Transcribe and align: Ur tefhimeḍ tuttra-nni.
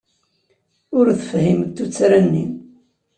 Ur 0.97 1.05
tefhimeḍ 1.19 1.69
tuttra-nni. 1.75 2.45